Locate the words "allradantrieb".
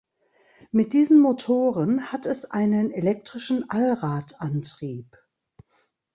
3.69-5.15